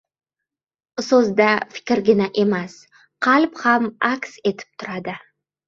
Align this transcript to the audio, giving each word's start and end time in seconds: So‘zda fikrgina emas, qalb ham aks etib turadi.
So‘zda 1.07 1.49
fikrgina 1.75 2.29
emas, 2.45 2.75
qalb 3.29 3.63
ham 3.67 3.89
aks 4.13 4.37
etib 4.55 4.69
turadi. 4.81 5.19